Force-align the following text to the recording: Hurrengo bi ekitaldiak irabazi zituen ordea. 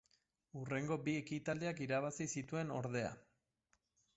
Hurrengo 0.61 0.95
bi 1.07 1.13
ekitaldiak 1.19 1.81
irabazi 1.87 2.27
zituen 2.39 2.73
ordea. 2.79 3.13